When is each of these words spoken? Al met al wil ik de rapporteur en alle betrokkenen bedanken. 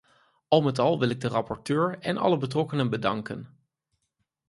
Al 0.47 0.61
met 0.61 0.79
al 0.79 0.99
wil 0.99 1.09
ik 1.09 1.21
de 1.21 1.27
rapporteur 1.27 1.99
en 1.99 2.17
alle 2.17 2.37
betrokkenen 2.37 2.89
bedanken. 2.89 3.57